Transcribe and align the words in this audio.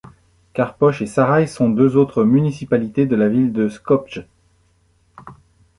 Karpoch 0.53 1.03
et 1.03 1.05
Saraï 1.05 1.47
sont 1.47 1.69
deux 1.69 1.95
autres 1.95 2.23
municipalités 2.23 3.05
de 3.05 3.15
la 3.15 3.29
ville 3.29 3.53
de 3.53 3.69
Skopje. 3.69 4.25